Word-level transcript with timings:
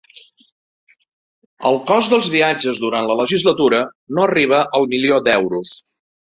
El 1.73 1.77
cost 1.91 2.15
dels 2.15 2.31
viatges 2.37 2.81
durant 2.87 3.11
la 3.11 3.19
legislatura 3.21 3.85
no 4.17 4.27
arriba 4.33 4.65
al 4.81 4.93
milió 4.97 5.25
d'euros 5.31 5.79